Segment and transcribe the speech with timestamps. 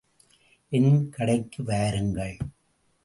[0.69, 2.37] என் கடைக்கு வாருங்கள்.